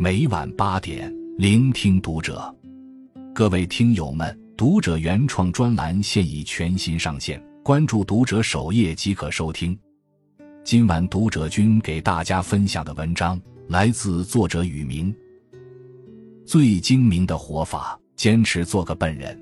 [0.00, 2.54] 每晚八点，聆听读者。
[3.34, 9.76] 各位听友们，读者原创专栏现已全新上线，关注读者首页即可收听。
[10.62, 15.12] 今晚读者君给大家分享的文章来自作者雨明。
[16.46, 19.36] 最精明的活法，坚持做个笨人。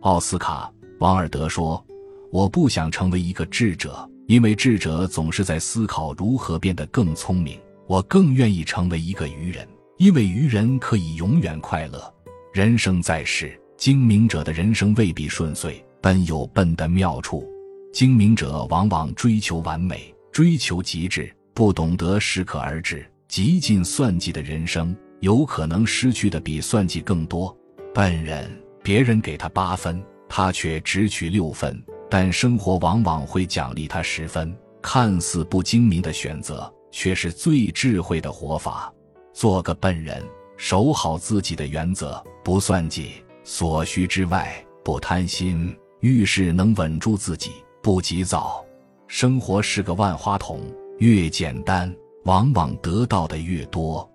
[0.00, 1.82] 奥斯卡·王尔德说
[2.30, 9.66] ：“我不想成为一个智者。”因为智者总是在思考如何变得更聪明，我更愿意成为一个愚人，
[9.96, 12.14] 因为愚人可以永远快乐。
[12.52, 17.50] 人生在世，精明者的人生未必顺遂，笨有笨的妙处。
[17.90, 23.10] 精明者往往追求完美，追求极致，不懂得适可而止。
[23.26, 27.56] 极尽算计的人生，有可能失去的比算计更多。
[27.94, 28.50] 笨人，
[28.82, 31.82] 别人给他八分，他却只取六分。
[32.10, 38.92] 但生活往往会奖励他十分，看似不精明的选择，却是最智慧的活法。
[39.32, 40.22] 做个笨人，
[40.56, 43.12] 守好自己的原则，不算计，
[43.44, 44.52] 所需之外
[44.84, 48.64] 不贪心，遇事能稳住自己，不急躁。
[49.06, 50.60] 生活是个万花筒，
[50.98, 54.08] 越简单，往往得到的越多。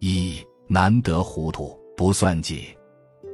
[0.00, 2.68] 一难得糊涂，不算计。《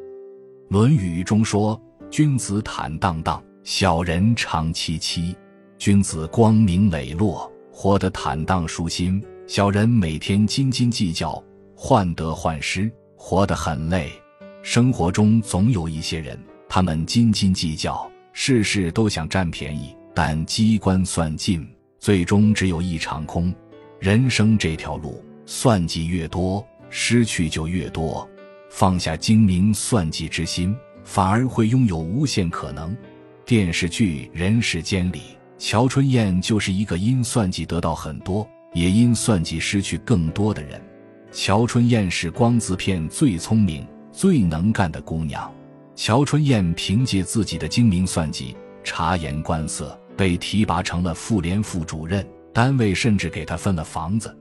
[0.69, 1.81] 论语》中说。
[2.11, 5.37] 君子坦荡荡，小人长戚戚。
[5.79, 7.50] 君子光明磊落，
[7.83, 11.43] 活得坦荡舒心；小人每天斤斤计较，
[11.75, 14.13] 患得患失，活得很累。
[14.63, 21.67] 生活中总有一些人，他们斤斤计较，事事都想占便宜，但机关算尽，
[21.99, 23.51] 最终只有一场空。
[23.99, 28.29] 人生这条路，算计越多，失去就越多。
[28.69, 30.77] 放下精明算计之心。
[31.03, 32.95] 反而会拥有无限可能。
[33.47, 35.23] 电视剧《人世间》里，
[35.61, 40.83] 乔春燕就是一个因算计得到很多，也因算计失去更多的人。
[41.33, 45.53] 乔春燕是光字片最聪明、最能干的姑娘。
[45.95, 54.35] 乔春燕凭借自己的精明算计、察言观色，被提拔成了妇联副主任，单位甚至给她分了房子。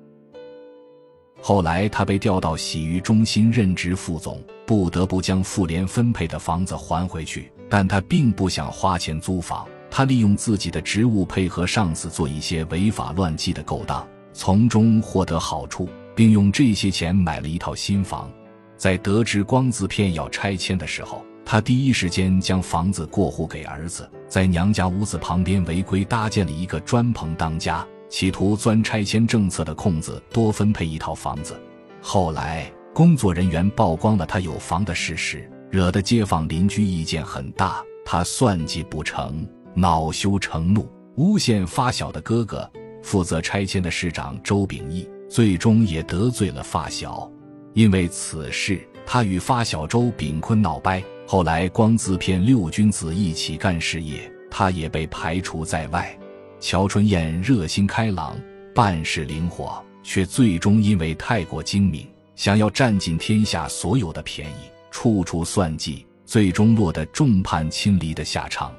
[1.42, 7.52] 后来，她被调到洗浴中心任职副总，不得不将妇联分配的房子还回去。
[7.70, 18.32] 但她并不想花钱租房，他利用自己的职务配合上司做一些违法乱纪的勾当，从中获得好处，并用这些钱买了一套新房。
[18.78, 27.86] 在得知光字片要拆迁的时候，他第一时间将房子过户给儿子，在娘家屋子旁边违规搭建了一个砖棚当家。
[28.10, 31.62] 企图钻拆迁政策的空子，多分配一套房子。
[32.02, 37.84] 后来工作人员曝光了他有房的事实，惹得街坊邻居意见很大。
[38.04, 42.70] 他算计不成，恼羞成怒，诬陷发小的哥哥。
[43.02, 47.32] 负责拆迁的市长周秉义，最终也得罪了发小。
[47.74, 51.02] 因为此事，他与发小周秉坤闹掰。
[51.26, 56.14] 后来光自片六君子一起干事业，他也被排除在外。
[56.60, 58.38] 乔春燕热心开朗，
[58.76, 62.06] 办事灵活，却最终因为太过精明，
[62.36, 68.74] 想要占尽天下所有的便宜，处处算计，最终落得众叛亲离的下场。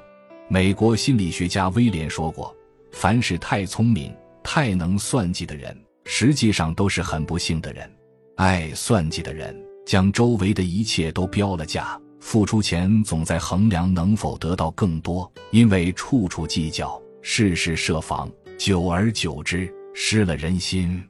[0.53, 2.53] 美国心理学家威廉说过
[2.91, 4.13] ：“凡是太聪明、
[4.43, 5.73] 太能算计的人，
[6.03, 7.89] 实际上都是很不幸的人。
[8.35, 21.01] 爱算计的人，将周围的一切都标了价，付出前总在衡量能否得到更多，因为处处计较。”事事设防，久而久之失了人心。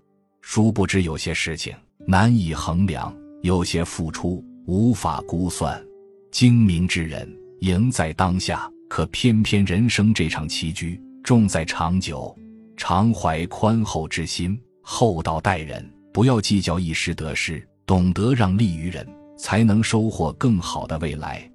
[0.41, 1.73] 殊不知有些事情
[2.05, 5.83] 难以衡量，有些付出无法估算。
[6.29, 7.27] 精明之人
[7.61, 12.37] 赢在当下，可偏偏人生这场棋局重在长久。
[12.75, 19.07] 常怀宽厚之心，厚道待人，不要计较一时得失，懂得让利于人，
[19.37, 21.49] 才能收获更好的未来。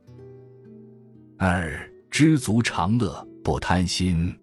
[1.36, 1.78] 二
[2.10, 4.34] 知足常乐，不贪心。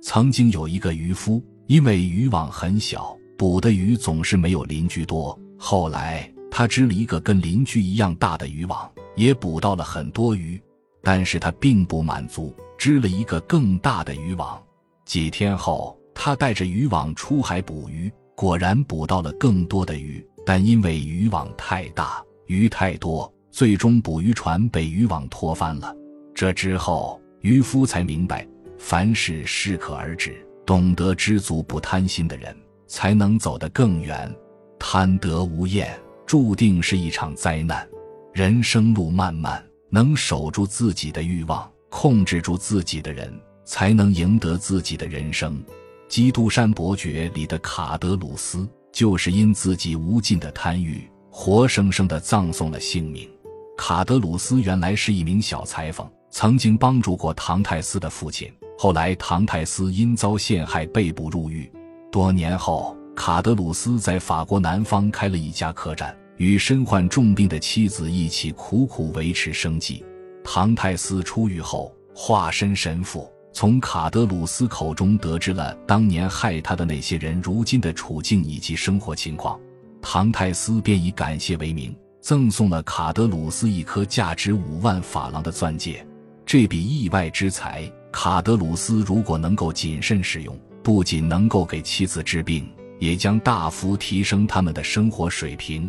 [0.00, 5.36] 曾经有一个渔夫，因为渔网很小，捕的鱼总是没有邻居多。
[5.58, 10.62] 后来他织了一个跟邻居一样大的渔网，也捕到了很多鱼。
[11.04, 14.60] 但是他并不满足，织了一个更大的渔网。
[15.04, 20.26] 几天后，他带着渔网出海捕鱼，果然捕到了更多的鱼。
[20.46, 25.94] 但因为渔网太大，鱼太多，最终捕鱼船被渔网拖翻了。
[26.34, 28.46] 这之后，渔夫才明白。
[28.78, 32.54] 凡事适可而止，懂得知足不贪心的人，
[32.86, 34.30] 才能走得更远。
[34.78, 37.88] 贪得无厌，注定是一场灾难。
[38.34, 39.64] 人生路漫漫，
[39.94, 43.32] 能守住自己的欲望，控制住自己的人，
[43.64, 45.64] 才能赢得自己的人生。
[46.08, 53.30] 基督山伯爵里的卡德鲁斯就是因自己无尽的贪欲，活生生的葬送了性命。
[53.76, 58.52] 卡德鲁斯原来是一名小裁缝，曾经帮助过唐泰斯的父亲。
[58.76, 61.70] 后来，唐泰斯因遭陷害被捕入狱。
[62.10, 70.04] 多年后，卡德鲁斯在法国南方开了一家客栈，与身患重病的妻子一起苦苦维持生计。
[70.42, 79.58] 唐泰斯出狱后，化身神父，从卡德鲁斯口中得知了当年害他的那些人如今的处境以及生活情况。
[80.02, 81.94] 唐泰斯便以感谢为名。
[82.20, 86.06] 赠送了卡德鲁斯一颗价值五万法郎的钻戒，
[86.46, 92.66] 这笔意外之财，卡德鲁斯如果能够谨慎使用，不仅能够给妻子治病，
[92.98, 95.86] 也将大幅提升他们的生活水平。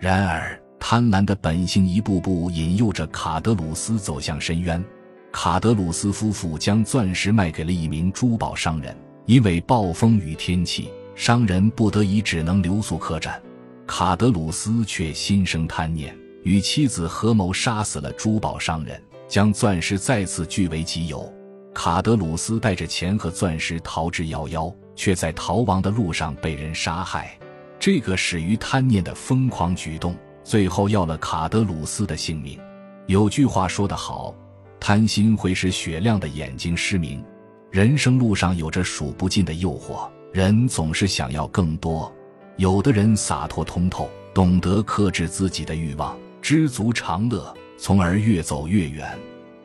[0.00, 4.82] 然而，贪婪的本性一步步引诱着卡德鲁斯走向深渊。
[5.30, 13.40] 卡德鲁斯夫妇将钻石卖给了一名珠宝商人，因为暴风雨天气，商人不得已只能留宿客栈。
[13.86, 18.98] 卡德鲁斯却心生贪念，与妻子合谋杀死了珠宝商人，
[19.28, 21.30] 将钻石再次据为己有。
[21.74, 27.38] 卡德鲁斯带着钱和钻石逃之夭夭，却在逃亡的路上被人杀害。
[27.80, 32.60] 这个始于贪念的疯狂举动，最后要了卡德鲁斯的性命。
[33.06, 34.34] 有句话说得好
[34.78, 37.24] ：“贪心会使雪亮的眼睛失明。”
[37.72, 42.12] 人生路上有着数不尽的诱惑，人总是想要更多。
[42.58, 49.08] 有的人洒脱通透，懂得克制自己的欲望，知足常乐，从而越走越远；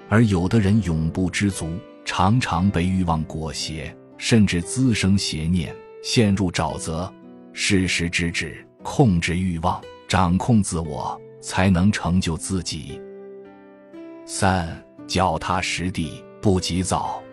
[0.08, 1.68] 而有的人永不知足，
[2.06, 7.12] 常常被欲望裹挟，甚至滋生邪念，陷入沼泽。
[7.58, 13.02] 适时制止，控制欲望，掌控自我，才能成就自己。
[14.26, 17.24] 三，脚踏实地，不急躁。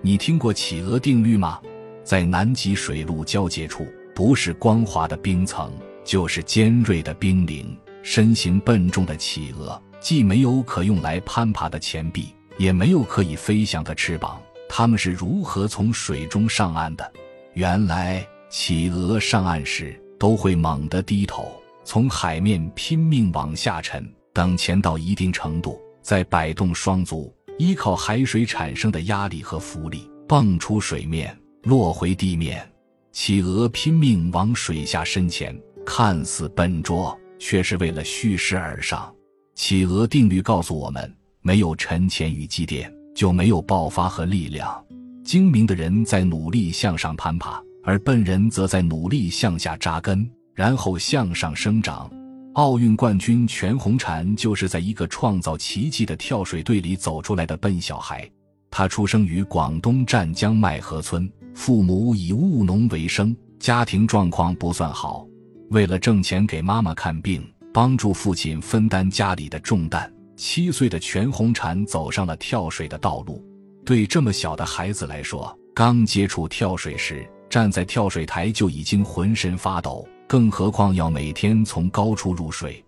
[0.00, 1.60] 你听过企鹅定律吗？
[2.02, 3.86] 在南极水陆交界处。
[4.14, 5.72] 不是光滑的冰层，
[6.04, 7.76] 就是尖锐的冰凌。
[8.02, 14.40] 身形笨重的企鹅，既没有可用来攀爬的前臂，也没有可以飞翔的翅膀。
[14.68, 17.12] 它们是如何从水中上岸的？
[17.54, 21.52] 原来，企鹅上岸时都会猛地低头，
[21.84, 32.64] 从海面拼命往下沉，等潜到一定程度，再摆动双足，依靠海水产生的压力和浮力，蹦出水面，落回地面。
[33.12, 35.56] 企鹅拼命往水下深潜，
[35.86, 39.12] 看似笨拙，却是为了蓄势而上。
[39.54, 44.84] 企鹅定律告诉我们：没有沉潜与积淀，就没有爆发和力量。
[45.24, 52.10] 精明的人在努力向上攀爬，而笨人则在努力向下扎根，然后向上生长。
[52.54, 58.28] 奥运冠军全红婵就是在一个创造奇迹的跳水队里走出来的笨小孩。
[58.70, 61.30] 他出生于广东湛江麦河村。
[61.54, 65.24] 父母以务农为生，家庭状况不算好。
[65.70, 73.40] 为了挣钱给妈妈看病，帮助父亲分担家里的重担，七岁的全红婵走上了跳水的道路。
[73.84, 82.84] 对这么小的孩子来说，刚接触跳水时，站在跳水台就已经浑身发抖，更何况要每天从高处入水。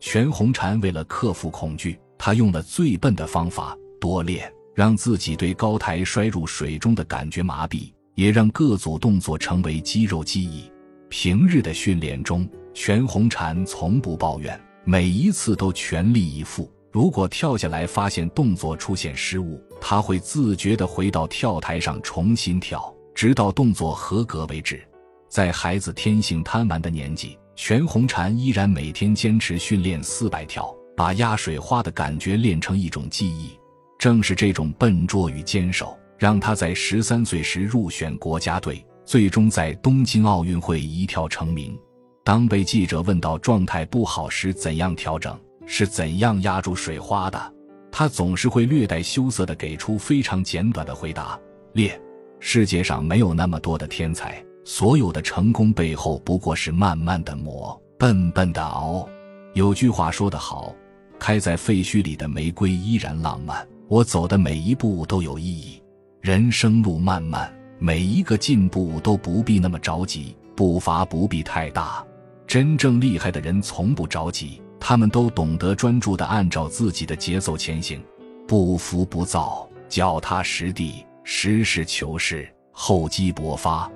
[0.00, 4.52] 全红婵为了克服恐惧，他用了最笨的方法——多练。
[4.74, 10.68] 让自己对高台摔入水中的感觉麻痹，也让各组动作成为肌肉记忆。
[11.08, 16.68] 平日的训练中，全红婵从不抱怨，每一次都全力以赴。
[16.90, 24.86] 如果跳下来发现动作出现失误，他会自觉地回到跳台上重新跳，直到动作合格为止。
[25.26, 33.58] 在孩子天性贪玩的年纪，全红婵依然每天坚持训练四百跳，把压水花的感觉练成一种记忆。
[33.98, 41.74] 正是这种笨拙与坚守，让他在十三岁时入选国家队，最终在东京奥运会一跳成名。
[42.22, 47.54] 当被记者问到状态不好时怎样调整，是怎样压住水花的，
[47.90, 51.40] 他总是会略带羞涩地给出非常简短的回答：
[51.72, 51.98] 练。
[52.38, 59.08] 世界上没有那么多的天才，所有的成功背后不过是慢慢的磨，笨笨的熬。
[59.54, 60.74] 有句话说得好：
[61.18, 63.66] 开在废墟里的玫瑰依然浪漫。
[63.88, 65.80] 我走的每一步都有意义。
[66.20, 72.04] 人生路漫漫，每一个进步都不必那么着急，步伐不必太大。
[72.46, 78.02] 真正厉害的人从不着急，他们都懂得专注地按照自己的节奏前行，
[78.46, 83.90] 不浮不躁，脚踏实地，实事求是，厚积薄发。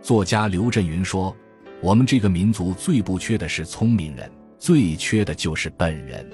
[0.00, 1.36] 作家刘震云说
[1.82, 6.26] ：“我们这个民族最不缺的是聪明人，最缺的就是笨人。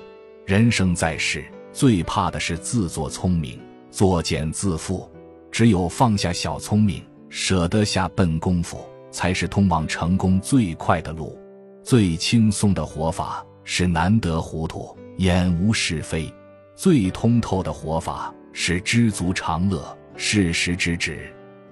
[0.46, 3.60] 人生在世。”最怕的是自作聪明，
[3.90, 5.08] 作茧自缚。
[5.50, 8.78] 只有放下小聪明，舍得下笨功夫，
[9.10, 11.36] 才是通往成功最快的路。
[11.82, 16.32] 最轻松的活法是难得糊涂，眼无是非；
[16.76, 21.14] 最通透的活法是知足常乐，适时之止；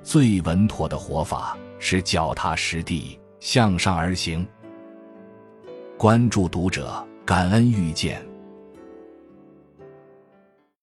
[0.04, 4.46] 最稳妥的活法是脚踏实地，向上而行。
[5.98, 8.24] 关注读者，感恩遇见。